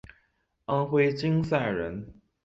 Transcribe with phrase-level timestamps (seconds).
[0.65, 2.03] 安徽金寨人。